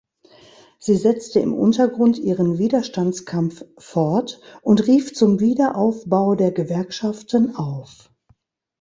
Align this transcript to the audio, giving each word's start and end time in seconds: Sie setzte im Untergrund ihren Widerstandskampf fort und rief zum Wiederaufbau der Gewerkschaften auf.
Sie 0.79 0.95
setzte 0.95 1.39
im 1.41 1.53
Untergrund 1.53 2.17
ihren 2.17 2.57
Widerstandskampf 2.57 3.63
fort 3.77 4.41
und 4.63 4.87
rief 4.87 5.13
zum 5.13 5.39
Wiederaufbau 5.39 6.33
der 6.33 6.51
Gewerkschaften 6.51 7.55
auf. 7.55 8.09